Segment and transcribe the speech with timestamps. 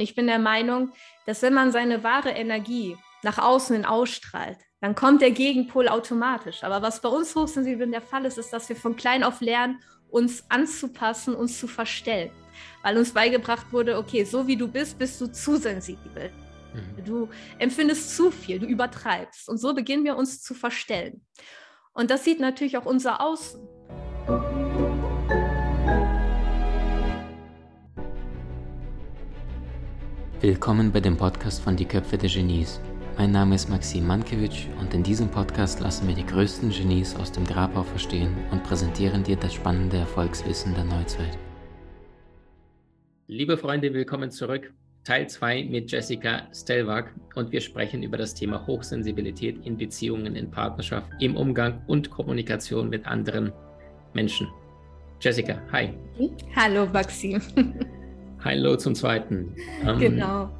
[0.00, 0.92] Und ich bin der Meinung,
[1.26, 6.64] dass wenn man seine wahre Energie nach außen hin ausstrahlt, dann kommt der Gegenpol automatisch.
[6.64, 9.82] Aber was bei uns Hochsensiblen der Fall ist, ist, dass wir von klein auf lernen,
[10.08, 12.30] uns anzupassen, uns zu verstellen.
[12.82, 16.32] Weil uns beigebracht wurde, okay, so wie du bist, bist du zu sensibel.
[16.72, 17.04] Mhm.
[17.04, 17.28] Du
[17.58, 19.50] empfindest zu viel, du übertreibst.
[19.50, 21.26] Und so beginnen wir uns zu verstellen.
[21.92, 23.60] Und das sieht natürlich auch unser Außen.
[30.42, 32.80] Willkommen bei dem Podcast von Die Köpfe der Genies.
[33.18, 37.30] Mein Name ist Maxim Mankewitsch und in diesem Podcast lassen wir die größten Genies aus
[37.30, 41.36] dem Grabau verstehen und präsentieren dir das spannende Erfolgswissen der Neuzeit.
[43.26, 44.72] Liebe Freunde, willkommen zurück.
[45.04, 50.50] Teil 2 mit Jessica Stelwag und wir sprechen über das Thema Hochsensibilität in Beziehungen, in
[50.50, 53.52] Partnerschaft, im Umgang und Kommunikation mit anderen
[54.14, 54.48] Menschen.
[55.20, 55.92] Jessica, hi.
[56.56, 57.42] Hallo Maxim.
[58.42, 59.54] Hallo zum zweiten.
[59.86, 60.50] Ähm, genau.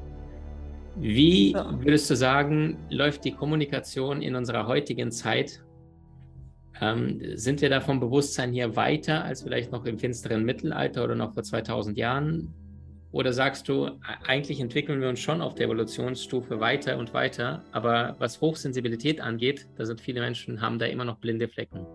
[0.97, 5.63] Wie würdest du sagen, läuft die Kommunikation in unserer heutigen Zeit?
[6.79, 11.15] Ähm, sind wir da vom Bewusstsein hier weiter als vielleicht noch im finsteren Mittelalter oder
[11.15, 12.53] noch vor 2000 Jahren?
[13.13, 13.91] Oder sagst du, e-,
[14.27, 19.67] eigentlich entwickeln wir uns schon auf der Evolutionsstufe weiter und weiter, aber was Hochsensibilität angeht,
[19.77, 21.87] da sind viele Menschen, haben da immer noch blinde Flecken.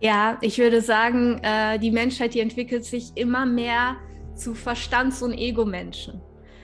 [0.00, 3.96] Ja, ich würde sagen, äh, die Menschheit, die entwickelt sich immer mehr
[4.34, 6.20] zu Verstands- und Ego-Menschen.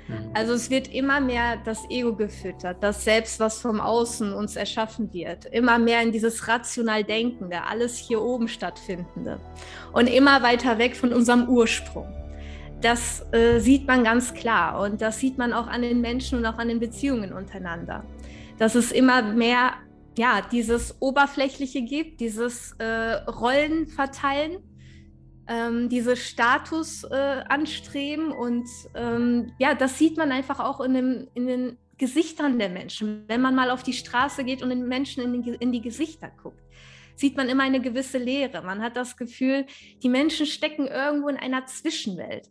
[0.09, 0.31] Mhm.
[0.35, 5.13] Also es wird immer mehr das Ego gefüttert, das Selbst, was vom Außen uns erschaffen
[5.13, 5.45] wird.
[5.47, 9.41] Immer mehr in dieses rational Denkende, alles hier oben stattfindende.
[9.93, 12.13] Und immer weiter weg von unserem Ursprung.
[12.81, 16.47] Das äh, sieht man ganz klar und das sieht man auch an den Menschen und
[16.47, 18.05] auch an den Beziehungen untereinander.
[18.57, 19.73] Dass es immer mehr
[20.17, 24.59] ja, dieses Oberflächliche gibt, dieses äh, Rollenverteilen
[25.49, 28.31] ähm, diese Status äh, anstreben.
[28.31, 33.25] Und ähm, ja, das sieht man einfach auch in, dem, in den Gesichtern der Menschen.
[33.27, 36.31] Wenn man mal auf die Straße geht und den Menschen in, den, in die Gesichter
[36.43, 36.63] guckt,
[37.17, 38.63] sieht man immer eine gewisse Leere.
[38.63, 39.67] Man hat das Gefühl,
[40.03, 42.49] die Menschen stecken irgendwo in einer Zwischenwelt.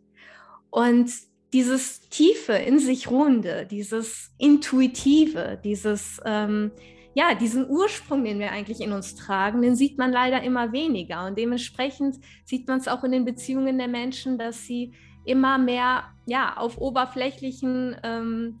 [0.70, 1.10] Und
[1.54, 6.72] dieses Tiefe in sich Ruhende, dieses Intuitive, dieses ähm,
[7.14, 11.26] ja, diesen Ursprung, den wir eigentlich in uns tragen, den sieht man leider immer weniger.
[11.26, 14.92] Und dementsprechend sieht man es auch in den Beziehungen der Menschen, dass sie
[15.24, 18.60] immer mehr ja, auf oberflächlichen ähm,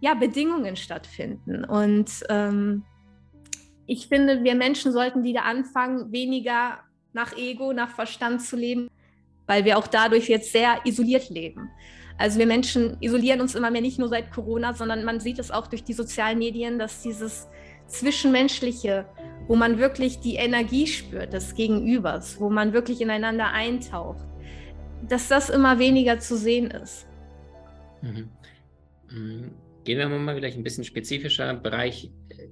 [0.00, 1.64] ja, Bedingungen stattfinden.
[1.64, 2.84] Und ähm,
[3.86, 6.80] ich finde, wir Menschen sollten wieder anfangen, weniger
[7.12, 8.88] nach Ego, nach Verstand zu leben,
[9.46, 11.70] weil wir auch dadurch jetzt sehr isoliert leben.
[12.18, 15.50] Also wir Menschen isolieren uns immer mehr, nicht nur seit Corona, sondern man sieht es
[15.50, 17.48] auch durch die sozialen Medien, dass dieses
[17.88, 19.06] Zwischenmenschliche,
[19.48, 24.24] wo man wirklich die Energie spürt des Gegenübers, wo man wirklich ineinander eintaucht,
[25.08, 27.06] dass das immer weniger zu sehen ist.
[28.02, 28.28] Mhm.
[29.10, 29.50] mhm.
[29.84, 32.48] Gehen wir mal vielleicht ein bisschen spezifischer Bereich äh,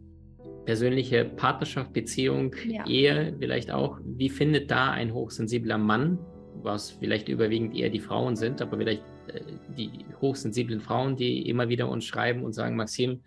[0.65, 2.87] persönliche Partnerschaft, Beziehung, ja.
[2.87, 3.99] Ehe vielleicht auch.
[4.03, 6.19] Wie findet da ein hochsensibler Mann,
[6.63, 9.41] was vielleicht überwiegend eher die Frauen sind, aber vielleicht äh,
[9.77, 9.91] die
[10.23, 13.21] hochsensiblen Frauen, die immer wieder uns schreiben und sagen, Maxim,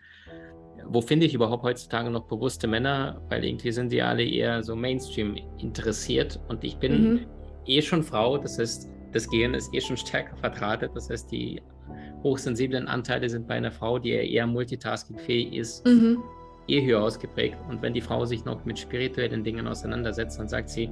[0.91, 3.22] wo finde ich überhaupt heutzutage noch bewusste Männer?
[3.29, 7.19] Weil irgendwie sind die alle eher so Mainstream interessiert und ich bin mhm.
[7.66, 11.61] eh schon Frau, das heißt, das Gehirn ist eh schon stärker vertratet, das heißt, die
[12.23, 16.19] hochsensiblen Anteile sind bei einer Frau, die eher multitaskingfähig ist, mhm.
[16.67, 17.57] eh höher ausgeprägt.
[17.69, 20.89] Und wenn die Frau sich noch mit spirituellen Dingen auseinandersetzt, dann sagt sie,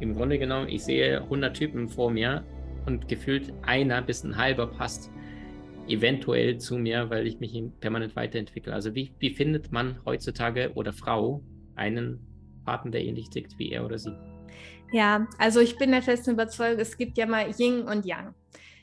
[0.00, 2.44] im Grunde genommen, ich sehe 100 Typen vor mir
[2.86, 5.10] und gefühlt einer bis ein halber passt
[5.88, 8.72] eventuell zu mir, weil ich mich permanent weiterentwickle.
[8.72, 11.42] Also wie, wie findet man heutzutage oder Frau
[11.74, 12.20] einen
[12.64, 14.14] Partner, der ähnlich tickt wie er oder sie?
[14.92, 18.34] Ja, also ich bin der festen Überzeugung, es gibt ja mal Yin und Yang.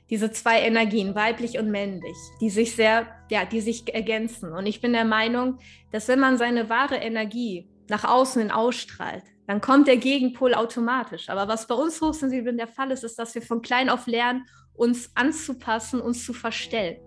[0.09, 4.53] Diese zwei Energien, weiblich und männlich, die sich sehr, ja, die sich ergänzen.
[4.53, 5.57] Und ich bin der Meinung,
[5.91, 11.29] dass wenn man seine wahre Energie nach außen hin ausstrahlt, dann kommt der Gegenpol automatisch.
[11.29, 14.45] Aber was bei uns Hochsensiblen der Fall ist, ist, dass wir von klein auf lernen,
[14.77, 16.97] uns anzupassen, uns zu verstellen.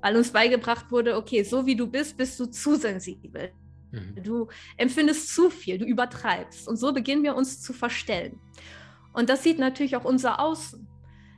[0.00, 3.52] Weil uns beigebracht wurde, okay, so wie du bist, bist du zu sensibel.
[3.90, 4.22] Mhm.
[4.22, 6.68] Du empfindest zu viel, du übertreibst.
[6.68, 8.38] Und so beginnen wir uns zu verstellen.
[9.12, 10.86] Und das sieht natürlich auch unser Außen.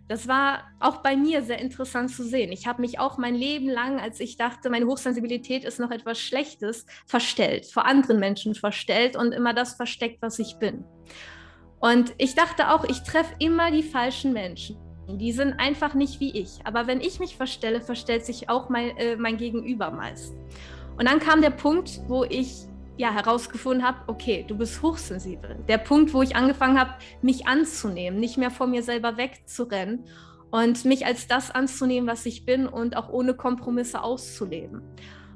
[0.09, 2.50] Das war auch bei mir sehr interessant zu sehen.
[2.50, 6.19] Ich habe mich auch mein Leben lang, als ich dachte, meine Hochsensibilität ist noch etwas
[6.19, 10.85] Schlechtes, verstellt, vor anderen Menschen verstellt und immer das versteckt, was ich bin.
[11.79, 14.76] Und ich dachte auch, ich treffe immer die falschen Menschen.
[15.19, 16.61] Die sind einfach nicht wie ich.
[16.65, 20.35] Aber wenn ich mich verstelle, verstellt sich auch mein, äh, mein Gegenüber meist.
[20.99, 22.67] Und dann kam der Punkt, wo ich
[22.97, 25.57] ja herausgefunden habe, okay, du bist hochsensibel.
[25.69, 26.93] Der Punkt, wo ich angefangen habe,
[27.23, 30.05] mich anzunehmen, nicht mehr vor mir selber wegzurennen
[30.51, 34.83] und mich als das anzunehmen, was ich bin und auch ohne Kompromisse auszuleben.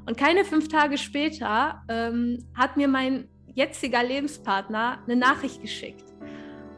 [0.06, 6.04] Und keine fünf Tage später ähm, hat mir mein jetziger Lebenspartner eine Nachricht geschickt.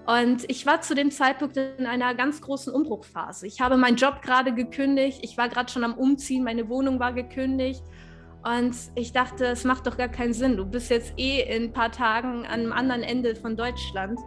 [0.06, 3.46] Und ich war zu dem Zeitpunkt in einer ganz großen Umbruchphase.
[3.46, 7.12] Ich habe meinen Job gerade gekündigt, ich war gerade schon am Umziehen, meine Wohnung war
[7.12, 7.82] gekündigt.
[8.44, 10.56] Und ich dachte, es macht doch gar keinen Sinn.
[10.56, 14.20] Du bist jetzt eh in ein paar Tagen an einem anderen Ende von Deutschland.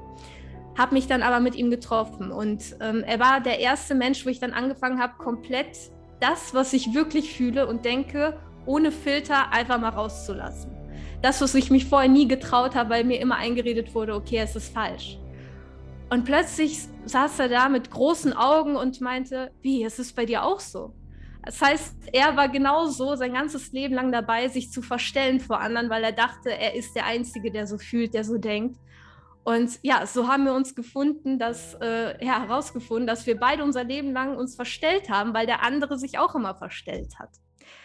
[0.77, 2.29] Habe mich dann aber mit ihm getroffen.
[2.29, 5.77] Und ähm, er war der erste Mensch, wo ich dann angefangen habe, komplett
[6.19, 10.75] das, was ich wirklich fühle und denke, ohne Filter einfach mal rauszulassen.
[11.21, 14.57] Das, was ich mich vorher nie getraut habe, weil mir immer eingeredet wurde, okay, es
[14.57, 15.17] ist falsch.
[16.09, 20.43] Und plötzlich saß er da mit großen Augen und meinte, wie, ist es bei dir
[20.43, 20.93] auch so?
[21.43, 25.89] Das heißt, er war genauso sein ganzes Leben lang dabei, sich zu verstellen vor anderen,
[25.89, 28.77] weil er dachte, er ist der Einzige, der so fühlt, der so denkt.
[29.43, 33.83] Und ja, so haben wir uns gefunden, dass, äh, ja, herausgefunden, dass wir beide unser
[33.83, 37.29] Leben lang uns verstellt haben, weil der andere sich auch immer verstellt hat.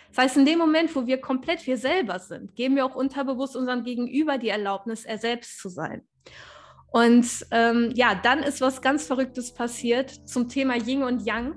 [0.08, 3.56] Das heißt, in dem Moment, wo wir komplett wir selber sind, geben wir auch unterbewusst
[3.56, 6.02] unserem Gegenüber die Erlaubnis, er selbst zu sein.
[6.94, 11.56] Und ähm, ja, dann ist was ganz Verrücktes passiert zum Thema Yin und Yang.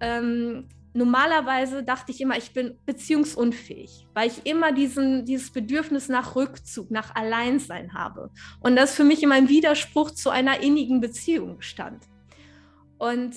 [0.00, 6.36] Ähm, normalerweise dachte ich immer, ich bin beziehungsunfähig, weil ich immer diesen, dieses Bedürfnis nach
[6.36, 8.30] Rückzug, nach Alleinsein habe.
[8.60, 12.04] Und das für mich immer im Widerspruch zu einer innigen Beziehung stand.
[12.98, 13.34] Und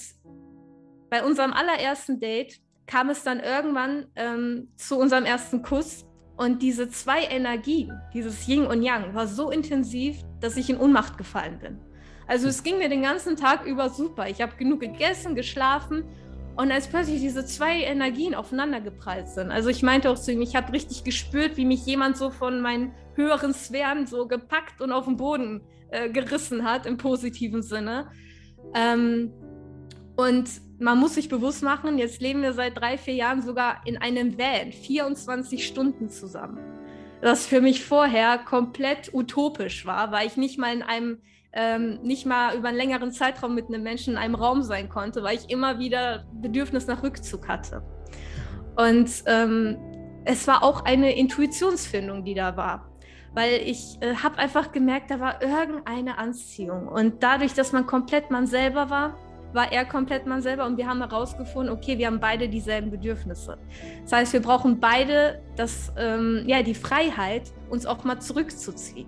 [1.09, 6.05] bei unserem allerersten Date kam es dann irgendwann ähm, zu unserem ersten Kuss.
[6.41, 11.19] Und diese zwei Energien, dieses Yin und Yang, war so intensiv, dass ich in Ohnmacht
[11.19, 11.77] gefallen bin.
[12.25, 14.27] Also es ging mir den ganzen Tag über super.
[14.27, 16.03] Ich habe genug gegessen, geschlafen
[16.55, 19.51] und als plötzlich diese zwei Energien aufeinander geprallt sind.
[19.51, 22.59] Also ich meinte auch zu ihm, ich habe richtig gespürt, wie mich jemand so von
[22.59, 25.61] meinen höheren Sphären so gepackt und auf den Boden
[25.91, 28.09] äh, gerissen hat, im positiven Sinne.
[28.73, 29.31] Ähm,
[30.15, 30.49] und
[30.81, 34.37] man muss sich bewusst machen, jetzt leben wir seit drei, vier Jahren sogar in einem
[34.37, 36.59] Van, 24 Stunden zusammen.
[37.21, 41.19] Das für mich vorher komplett utopisch war, weil ich nicht mal in einem,
[41.53, 45.21] ähm, nicht mal über einen längeren Zeitraum mit einem Menschen in einem Raum sein konnte,
[45.21, 47.83] weil ich immer wieder Bedürfnis nach Rückzug hatte.
[48.75, 49.77] Und ähm,
[50.25, 52.87] es war auch eine Intuitionsfindung, die da war
[53.33, 56.89] weil ich äh, habe einfach gemerkt, da war irgendeine Anziehung.
[56.89, 59.17] Und dadurch, dass man komplett man selber war,
[59.53, 63.57] war er komplett man selber und wir haben herausgefunden, okay, wir haben beide dieselben Bedürfnisse.
[64.03, 69.07] Das heißt, wir brauchen beide das, ähm, ja, die Freiheit, uns auch mal zurückzuziehen.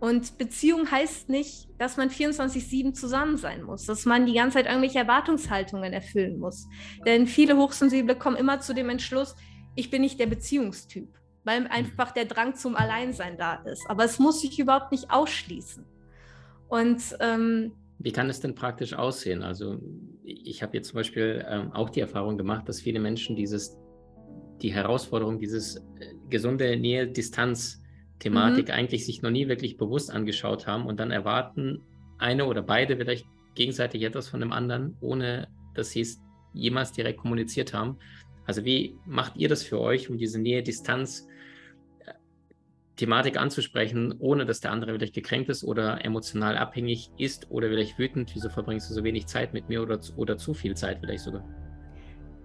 [0.00, 4.66] Und Beziehung heißt nicht, dass man 24-7 zusammen sein muss, dass man die ganze Zeit
[4.66, 6.66] irgendwelche Erwartungshaltungen erfüllen muss.
[7.04, 9.36] Denn viele Hochsensible kommen immer zu dem Entschluss,
[9.74, 11.08] ich bin nicht der Beziehungstyp,
[11.44, 13.88] weil einfach der Drang zum Alleinsein da ist.
[13.88, 15.84] Aber es muss sich überhaupt nicht ausschließen.
[16.68, 19.42] Und ähm, wie kann es denn praktisch aussehen?
[19.42, 19.78] Also
[20.24, 23.76] ich habe jetzt zum Beispiel ähm, auch die Erfahrung gemacht, dass viele Menschen dieses,
[24.62, 28.74] die Herausforderung, dieses äh, gesunde Nähe-Distanz-Thematik mhm.
[28.74, 31.82] eigentlich sich noch nie wirklich bewusst angeschaut haben und dann erwarten
[32.18, 36.22] eine oder beide vielleicht gegenseitig etwas von dem anderen, ohne dass sie es
[36.54, 37.98] jemals direkt kommuniziert haben.
[38.46, 41.26] Also wie macht ihr das für euch, um diese Nähe-Distanz
[43.00, 47.98] Thematik anzusprechen, ohne dass der andere vielleicht gekränkt ist oder emotional abhängig ist oder vielleicht
[47.98, 51.24] wütend, wieso verbringst du so wenig Zeit mit mir oder, oder zu viel Zeit vielleicht
[51.24, 51.42] sogar?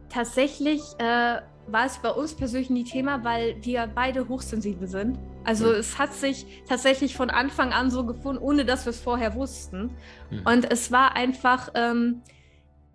[0.07, 5.19] Tatsächlich äh, war es bei uns persönlich nie Thema, weil wir beide hochsensibel sind.
[5.43, 5.73] Also mhm.
[5.73, 9.91] es hat sich tatsächlich von Anfang an so gefunden, ohne dass wir es vorher wussten.
[10.31, 10.41] Mhm.
[10.45, 12.21] Und es war einfach, ähm,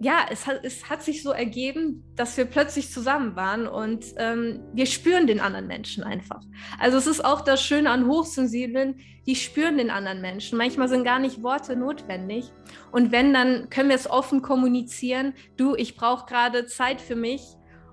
[0.03, 4.61] ja, es hat, es hat sich so ergeben, dass wir plötzlich zusammen waren und ähm,
[4.73, 6.41] wir spüren den anderen Menschen einfach.
[6.79, 10.57] Also es ist auch das Schöne an Hochsensiblen, die spüren den anderen Menschen.
[10.57, 12.51] Manchmal sind gar nicht Worte notwendig.
[12.91, 15.35] Und wenn, dann können wir es offen kommunizieren.
[15.59, 17.43] Du, ich brauche gerade Zeit für mich.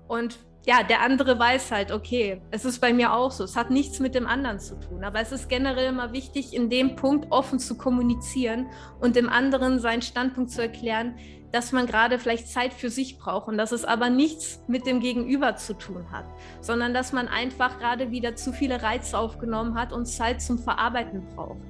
[0.08, 3.44] Und ja, der andere weiß halt, okay, es ist bei mir auch so.
[3.44, 5.04] Es hat nichts mit dem anderen zu tun.
[5.04, 8.66] Aber es ist generell immer wichtig, in dem Punkt offen zu kommunizieren
[8.98, 11.14] und dem anderen seinen Standpunkt zu erklären,
[11.52, 15.00] dass man gerade vielleicht Zeit für sich braucht und dass es aber nichts mit dem
[15.00, 16.26] Gegenüber zu tun hat,
[16.60, 21.26] sondern dass man einfach gerade wieder zu viele Reize aufgenommen hat und Zeit zum Verarbeiten
[21.34, 21.60] braucht.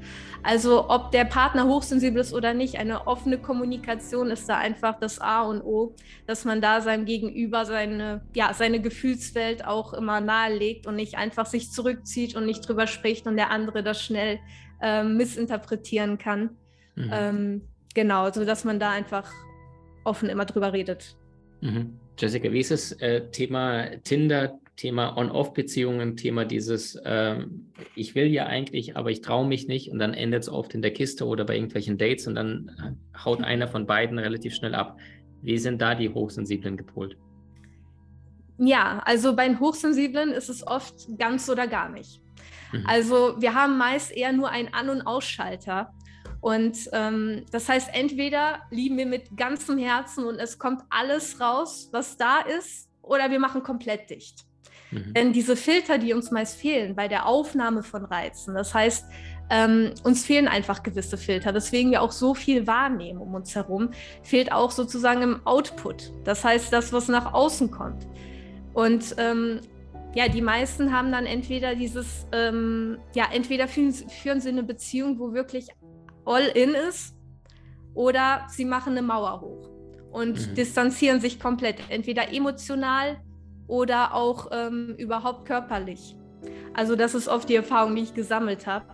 [0.42, 5.20] Also ob der Partner hochsensibel ist oder nicht, eine offene Kommunikation ist da einfach das
[5.20, 5.94] A und O,
[6.26, 11.47] dass man da seinem Gegenüber seine, ja, seine Gefühlswelt auch immer nahelegt und nicht einfach
[11.47, 14.38] sich zurückzieht und nicht drüber spricht und der andere das schnell
[14.80, 16.50] äh, missinterpretieren kann.
[16.94, 17.11] Mhm.
[17.12, 19.30] Ähm, genau, so dass man da einfach
[20.08, 21.16] offen immer drüber redet.
[21.60, 21.98] Mhm.
[22.18, 28.46] Jessica, wie ist das äh, Thema Tinder, Thema On-Off-Beziehungen, Thema dieses, ähm, ich will ja
[28.46, 31.44] eigentlich, aber ich traue mich nicht und dann endet es oft in der Kiste oder
[31.44, 34.96] bei irgendwelchen Dates und dann äh, haut einer von beiden relativ schnell ab.
[35.42, 37.16] Wie sind da die Hochsensiblen gepolt?
[38.58, 42.20] Ja, also bei den Hochsensiblen ist es oft ganz oder gar nicht.
[42.72, 42.84] Mhm.
[42.86, 45.92] Also wir haben meist eher nur einen An- und Ausschalter.
[46.40, 51.88] Und ähm, das heißt, entweder lieben wir mit ganzem Herzen und es kommt alles raus,
[51.92, 54.45] was da ist, oder wir machen komplett dicht.
[54.90, 55.14] Mhm.
[55.14, 59.07] Denn diese Filter, die uns meist fehlen bei der Aufnahme von Reizen, das heißt,
[59.50, 63.90] ähm, uns fehlen einfach gewisse Filter, weswegen wir auch so viel wahrnehmen um uns herum,
[64.23, 66.12] fehlt auch sozusagen im Output.
[66.25, 68.07] Das heißt, das, was nach außen kommt.
[68.75, 69.61] Und ähm,
[70.14, 75.18] ja, die meisten haben dann entweder dieses, ähm, ja, entweder führen, führen sie eine Beziehung,
[75.18, 75.68] wo wirklich
[76.28, 77.14] all in ist,
[77.94, 79.68] oder sie machen eine Mauer hoch
[80.12, 80.54] und mhm.
[80.54, 83.16] distanzieren sich komplett, entweder emotional
[83.66, 86.16] oder auch ähm, überhaupt körperlich.
[86.75, 88.87] Also das ist oft die Erfahrung, die ich gesammelt habe.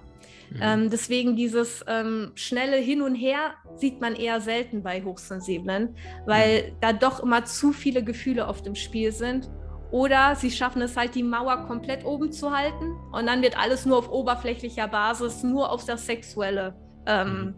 [0.50, 0.61] Mhm.
[0.62, 6.71] Ähm, deswegen dieses ähm, schnelle Hin und Her sieht man eher selten bei Hochsensiblen, weil
[6.71, 6.76] mhm.
[6.81, 9.50] da doch immer zu viele Gefühle auf dem Spiel sind.
[9.91, 13.87] Oder sie schaffen es halt, die Mauer komplett oben zu halten und dann wird alles
[13.87, 16.75] nur auf oberflächlicher Basis, nur auf das Sexuelle
[17.06, 17.54] ähm, mhm.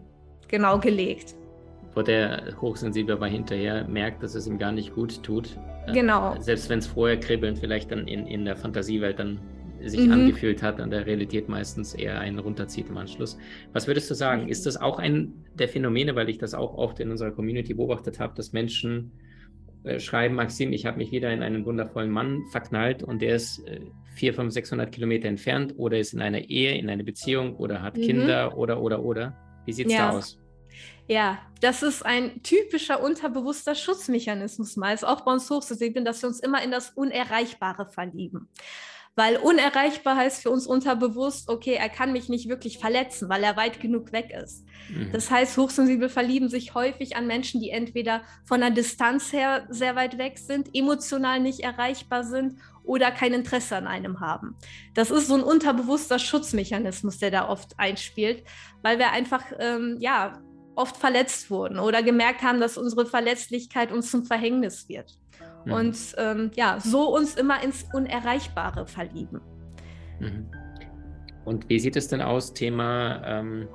[0.47, 1.35] genau gelegt.
[1.93, 5.57] Wo der Hochsensible aber hinterher merkt, dass es ihm gar nicht gut tut.
[5.87, 6.35] Äh, genau.
[6.39, 9.39] Selbst wenn es vorher kribbeln vielleicht dann in, in der Fantasiewelt dann
[9.81, 10.13] sich mhm.
[10.13, 13.37] angefühlt hat, an der Realität meistens eher einen runterzieht im Anschluss.
[13.73, 14.47] Was würdest du sagen?
[14.47, 18.19] Ist das auch ein der Phänomene, weil ich das auch oft in unserer Community beobachtet
[18.19, 19.11] habe, dass Menschen
[19.83, 23.59] äh, schreiben, Maxim, ich habe mich wieder in einen wundervollen Mann verknallt und der ist
[23.67, 23.81] äh,
[24.15, 27.97] 400, 500, 600 Kilometer entfernt oder ist in einer Ehe, in einer Beziehung oder hat
[27.97, 28.01] mhm.
[28.01, 29.35] Kinder oder, oder, oder.
[29.65, 30.11] Wie sieht es ja.
[30.11, 30.39] da aus?
[31.07, 36.39] Ja, das ist ein typischer unterbewusster Schutzmechanismus meist, auch bei uns Hochsensiblen, dass wir uns
[36.39, 38.49] immer in das Unerreichbare verlieben.
[39.17, 43.57] Weil unerreichbar heißt für uns unterbewusst, okay, er kann mich nicht wirklich verletzen, weil er
[43.57, 44.63] weit genug weg ist.
[44.89, 45.11] Mhm.
[45.11, 49.95] Das heißt, Hochsensible verlieben sich häufig an Menschen, die entweder von der Distanz her sehr
[49.95, 54.55] weit weg sind, emotional nicht erreichbar sind oder kein Interesse an einem haben.
[54.93, 58.43] Das ist so ein unterbewusster Schutzmechanismus, der da oft einspielt,
[58.83, 60.39] weil wir einfach, ähm, ja,
[60.75, 65.17] oft verletzt wurden oder gemerkt haben, dass unsere Verletzlichkeit uns zum Verhängnis wird.
[65.67, 65.73] Mhm.
[65.73, 69.41] Und ähm, ja, so uns immer ins Unerreichbare verlieben.
[70.19, 70.47] Mhm.
[71.45, 73.67] Und wie sieht es denn aus, Thema, ähm,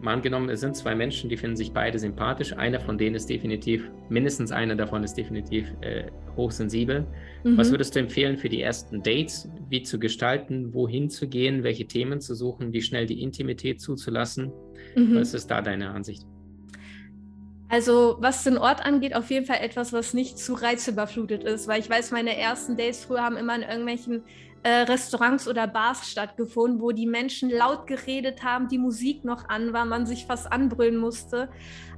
[0.00, 2.52] mal angenommen, es sind zwei Menschen, die finden sich beide sympathisch.
[2.52, 6.04] Einer von denen ist definitiv, mindestens einer davon ist definitiv äh,
[6.36, 7.06] hochsensibel.
[7.44, 7.56] Mhm.
[7.56, 9.48] Was würdest du empfehlen für die ersten Dates?
[9.68, 14.52] Wie zu gestalten, wohin zu gehen, welche Themen zu suchen, wie schnell die Intimität zuzulassen?
[14.94, 15.16] Mhm.
[15.16, 16.26] Was ist da deine Ansicht?
[17.68, 21.80] Also was den Ort angeht, auf jeden Fall etwas, was nicht zu reizüberflutet ist, weil
[21.80, 24.22] ich weiß, meine ersten Dates früher haben immer in irgendwelchen
[24.62, 29.72] äh, Restaurants oder Bars stattgefunden, wo die Menschen laut geredet haben, die Musik noch an
[29.72, 31.48] war, man sich fast anbrüllen musste.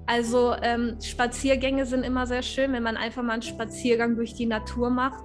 [0.07, 4.47] Also ähm, Spaziergänge sind immer sehr schön, wenn man einfach mal einen Spaziergang durch die
[4.47, 5.23] Natur macht.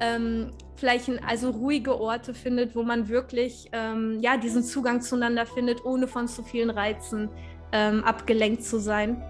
[0.00, 5.46] Ähm, vielleicht ein, also ruhige Orte findet, wo man wirklich ähm, ja, diesen Zugang zueinander
[5.46, 7.28] findet, ohne von zu vielen Reizen
[7.72, 9.22] ähm, abgelenkt zu sein.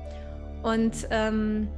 [0.64, 1.68] Und ähm,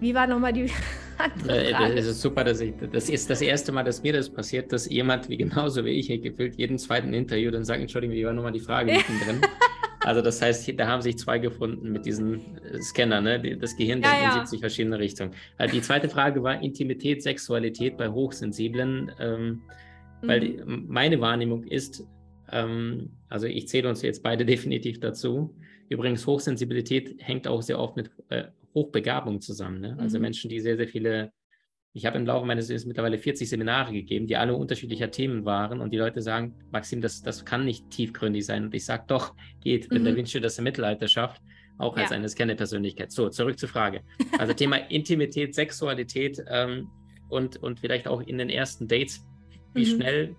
[0.00, 0.68] wie war nochmal die
[1.18, 1.94] andere Frage?
[1.94, 4.90] Es ist super, dass ich, das ist das erste Mal, dass mir das passiert, dass
[4.90, 8.50] jemand, wie genauso wie ich, gefühlt jeden zweiten Interview dann sagt, Entschuldigung, wie war nochmal
[8.50, 9.40] die Frage drin?
[10.00, 12.40] Also das heißt, da haben sich zwei gefunden mit diesem
[12.80, 13.56] Scanner, ne?
[13.58, 14.28] Das Gehirn ja, ja.
[14.30, 15.32] in 70 verschiedene Richtungen.
[15.56, 19.62] Also die zweite Frage war Intimität, Sexualität bei Hochsensiblen, ähm,
[20.22, 20.28] mhm.
[20.28, 22.04] weil die, meine Wahrnehmung ist,
[22.50, 25.54] ähm, also ich zähle uns jetzt beide definitiv dazu,
[25.88, 29.80] Übrigens, Hochsensibilität hängt auch sehr oft mit äh, Hochbegabung zusammen.
[29.80, 29.96] Ne?
[29.98, 30.22] Also mhm.
[30.22, 31.32] Menschen, die sehr, sehr viele,
[31.92, 35.80] ich habe im Laufe meines Lebens mittlerweile 40 Seminare gegeben, die alle unterschiedlicher Themen waren
[35.80, 38.64] und die Leute sagen, Maxim, das, das kann nicht tiefgründig sein.
[38.64, 40.06] Und ich sage, doch, geht, wenn mhm.
[40.06, 41.42] der Vinci das im Mittelalter schafft,
[41.78, 42.16] auch als ja.
[42.16, 43.12] eine Scanner-Persönlichkeit.
[43.12, 44.02] So, zurück zur Frage.
[44.38, 46.88] Also Thema Intimität, Sexualität ähm,
[47.28, 49.24] und, und vielleicht auch in den ersten Dates,
[49.74, 49.96] wie mhm.
[49.96, 50.36] schnell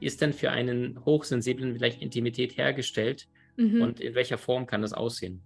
[0.00, 3.26] ist denn für einen Hochsensiblen vielleicht Intimität hergestellt?
[3.56, 3.82] Mhm.
[3.82, 5.42] Und in welcher Form kann das aussehen?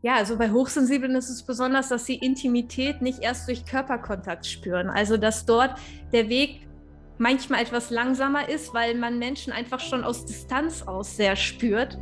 [0.00, 4.88] Ja, also bei Hochsensiblen ist es besonders, dass sie Intimität nicht erst durch Körperkontakt spüren.
[4.88, 5.78] Also dass dort
[6.12, 6.68] der Weg
[7.18, 11.98] manchmal etwas langsamer ist, weil man Menschen einfach schon aus Distanz aus sehr spürt.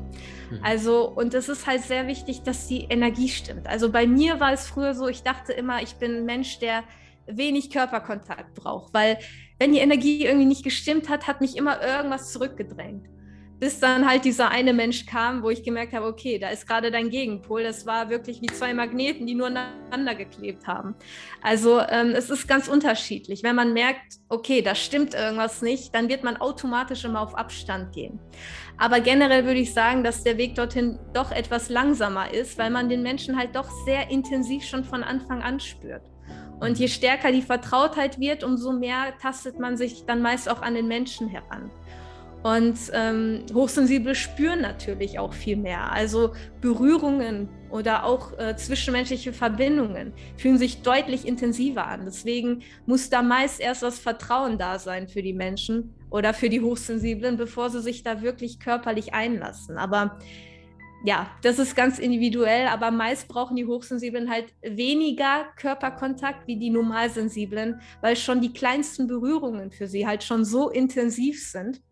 [0.50, 0.60] Mhm.
[0.62, 3.66] Also, und es ist halt sehr wichtig, dass die Energie stimmt.
[3.66, 6.84] Also bei mir war es früher so, ich dachte immer, ich bin ein Mensch, der
[7.26, 9.18] wenig Körperkontakt braucht, weil
[9.58, 13.06] wenn die Energie irgendwie nicht gestimmt hat, hat mich immer irgendwas zurückgedrängt.
[13.58, 16.90] Bis dann halt dieser eine Mensch kam, wo ich gemerkt habe, okay, da ist gerade
[16.90, 17.62] dein Gegenpol.
[17.62, 20.94] Das war wirklich wie zwei Magneten, die nur aneinander geklebt haben.
[21.42, 23.42] Also ähm, es ist ganz unterschiedlich.
[23.42, 27.94] Wenn man merkt, okay, da stimmt irgendwas nicht, dann wird man automatisch immer auf Abstand
[27.94, 28.18] gehen.
[28.76, 32.90] Aber generell würde ich sagen, dass der Weg dorthin doch etwas langsamer ist, weil man
[32.90, 36.02] den Menschen halt doch sehr intensiv schon von Anfang an spürt.
[36.60, 40.74] Und je stärker die Vertrautheit wird, umso mehr tastet man sich dann meist auch an
[40.74, 41.70] den Menschen heran.
[42.46, 45.90] Und ähm, Hochsensible spüren natürlich auch viel mehr.
[45.90, 52.02] Also Berührungen oder auch äh, zwischenmenschliche Verbindungen fühlen sich deutlich intensiver an.
[52.04, 56.60] Deswegen muss da meist erst das Vertrauen da sein für die Menschen oder für die
[56.60, 59.76] Hochsensiblen, bevor sie sich da wirklich körperlich einlassen.
[59.76, 60.16] Aber
[61.04, 66.70] ja, das ist ganz individuell, aber meist brauchen die Hochsensiblen halt weniger Körperkontakt wie die
[66.70, 71.82] Normalsensiblen, weil schon die kleinsten Berührungen für sie halt schon so intensiv sind,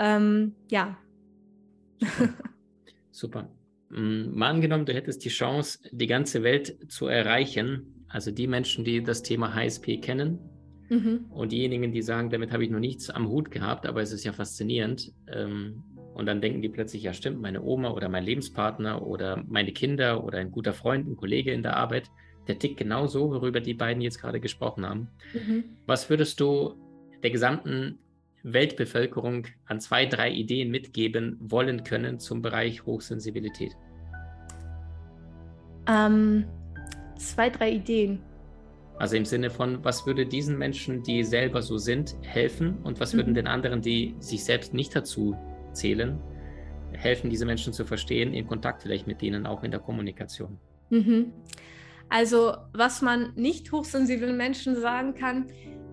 [0.00, 0.96] ähm, ja.
[3.10, 3.50] Super.
[3.90, 8.84] Mm, mal angenommen, du hättest die Chance, die ganze Welt zu erreichen, also die Menschen,
[8.84, 10.38] die das Thema HSP kennen
[10.88, 11.26] mhm.
[11.30, 14.24] und diejenigen, die sagen, damit habe ich noch nichts am Hut gehabt, aber es ist
[14.24, 15.12] ja faszinierend.
[15.28, 19.72] Ähm, und dann denken die plötzlich, ja stimmt, meine Oma oder mein Lebenspartner oder meine
[19.72, 22.10] Kinder oder ein guter Freund, ein Kollege in der Arbeit,
[22.48, 25.08] der tickt genauso, worüber die beiden jetzt gerade gesprochen haben.
[25.34, 25.64] Mhm.
[25.86, 26.74] Was würdest du
[27.22, 27.98] der gesamten
[28.42, 33.76] Weltbevölkerung an zwei, drei Ideen mitgeben wollen können zum Bereich Hochsensibilität?
[35.86, 36.44] Ähm,
[37.16, 38.22] zwei, drei Ideen.
[38.98, 43.14] Also im Sinne von, was würde diesen Menschen, die selber so sind, helfen und was
[43.14, 43.18] mhm.
[43.18, 45.36] würden den anderen, die sich selbst nicht dazu
[45.72, 46.18] zählen,
[46.92, 50.58] helfen, diese Menschen zu verstehen, in Kontakt vielleicht mit denen, auch in der Kommunikation?
[50.90, 51.32] Mhm.
[52.10, 55.46] Also was man nicht hochsensiblen Menschen sagen kann,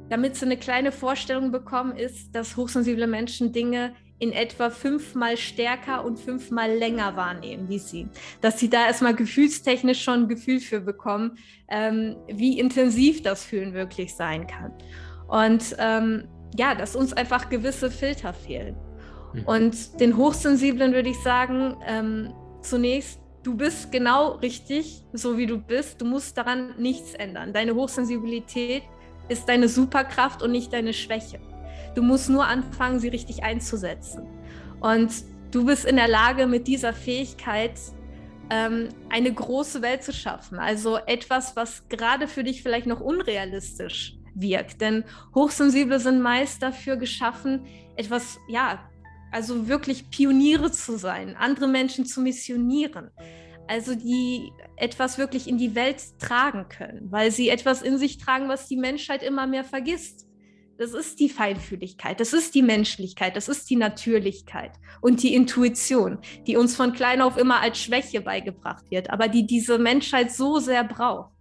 [0.09, 6.03] damit sie eine kleine Vorstellung bekommen, ist, dass hochsensible Menschen Dinge in etwa fünfmal stärker
[6.03, 8.07] und fünfmal länger wahrnehmen wie sie.
[8.41, 11.37] Dass sie da erstmal gefühlstechnisch schon ein Gefühl für bekommen,
[11.69, 14.73] ähm, wie intensiv das Fühlen wirklich sein kann.
[15.27, 18.75] Und ähm, ja, dass uns einfach gewisse Filter fehlen.
[19.33, 19.43] Mhm.
[19.43, 25.59] Und den Hochsensiblen würde ich sagen, ähm, zunächst, du bist genau richtig, so wie du
[25.59, 26.01] bist.
[26.01, 27.53] Du musst daran nichts ändern.
[27.53, 28.83] Deine Hochsensibilität
[29.29, 31.39] ist deine Superkraft und nicht deine Schwäche.
[31.95, 34.27] Du musst nur anfangen, sie richtig einzusetzen.
[34.79, 35.11] Und
[35.51, 37.73] du bist in der Lage, mit dieser Fähigkeit
[38.49, 40.59] ähm, eine große Welt zu schaffen.
[40.59, 44.81] Also etwas, was gerade für dich vielleicht noch unrealistisch wirkt.
[44.81, 48.79] Denn Hochsensible sind meist dafür geschaffen, etwas, ja,
[49.31, 53.11] also wirklich Pioniere zu sein, andere Menschen zu missionieren
[53.67, 58.49] also die etwas wirklich in die Welt tragen können, weil sie etwas in sich tragen,
[58.49, 60.27] was die Menschheit immer mehr vergisst.
[60.77, 66.19] Das ist die Feinfühligkeit, das ist die Menschlichkeit, das ist die Natürlichkeit und die Intuition,
[66.45, 70.59] die uns von klein auf immer als Schwäche beigebracht wird, aber die diese Menschheit so
[70.59, 71.31] sehr braucht.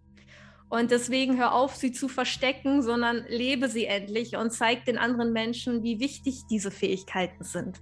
[0.69, 5.33] Und deswegen hör auf, sie zu verstecken, sondern lebe sie endlich und zeig den anderen
[5.33, 7.81] Menschen, wie wichtig diese Fähigkeiten sind.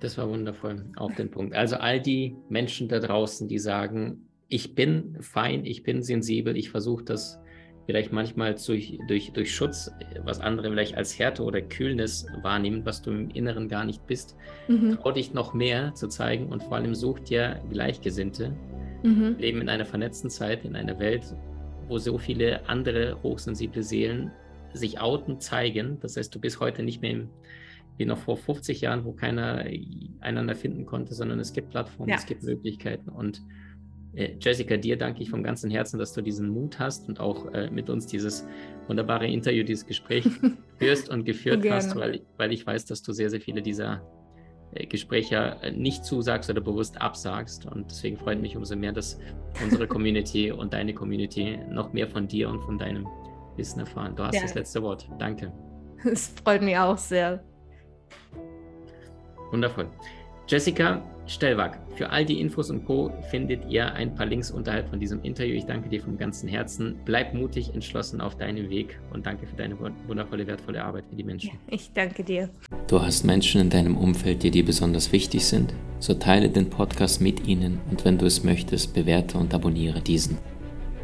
[0.00, 1.54] Das war wundervoll, auf den Punkt.
[1.54, 6.70] Also all die Menschen da draußen, die sagen, ich bin fein, ich bin sensibel, ich
[6.70, 7.38] versuche das
[7.88, 9.90] vielleicht manchmal durch, durch, durch Schutz,
[10.22, 14.36] was andere vielleicht als Härte oder Kühlnis wahrnehmen, was du im Inneren gar nicht bist,
[14.68, 14.98] mhm.
[15.00, 18.54] trau dich noch mehr zu zeigen und vor allem such dir Gleichgesinnte.
[19.02, 19.36] Mhm.
[19.38, 21.34] Leben in einer vernetzten Zeit, in einer Welt,
[21.88, 24.32] wo so viele andere hochsensible Seelen
[24.74, 25.98] sich outen, zeigen.
[26.00, 27.30] Das heißt, du bist heute nicht mehr im
[27.98, 29.64] wie noch vor 50 Jahren, wo keiner
[30.20, 32.16] einander finden konnte, sondern es gibt Plattformen, ja.
[32.16, 33.10] es gibt Möglichkeiten.
[33.10, 33.42] Und
[34.14, 37.52] äh, Jessica, dir danke ich vom ganzen Herzen, dass du diesen Mut hast und auch
[37.52, 38.46] äh, mit uns dieses
[38.86, 40.24] wunderbare Interview, dieses Gespräch
[40.78, 41.76] führst und geführt Gerne.
[41.76, 44.02] hast, weil, weil ich weiß, dass du sehr, sehr viele dieser
[44.72, 47.66] äh, Gespräche äh, nicht zusagst oder bewusst absagst.
[47.66, 49.18] Und deswegen freut mich umso mehr, dass
[49.62, 53.06] unsere Community und deine Community noch mehr von dir und von deinem
[53.56, 54.14] Wissen erfahren.
[54.14, 54.42] Du hast ja.
[54.42, 55.08] das letzte Wort.
[55.18, 55.52] Danke.
[56.04, 57.42] Es freut mich auch sehr.
[59.50, 59.86] Wundervoll.
[60.46, 63.12] Jessica Stellwag, für all die Infos und Co.
[63.30, 65.54] findet ihr ein paar Links unterhalb von diesem Interview.
[65.54, 66.96] Ich danke dir vom ganzen Herzen.
[67.04, 71.24] Bleib mutig, entschlossen auf deinem Weg und danke für deine wundervolle, wertvolle Arbeit für die
[71.24, 71.50] Menschen.
[71.50, 72.48] Ja, ich danke dir.
[72.86, 75.74] Du hast Menschen in deinem Umfeld, die dir besonders wichtig sind?
[76.00, 80.38] So teile den Podcast mit ihnen und wenn du es möchtest, bewerte und abonniere diesen.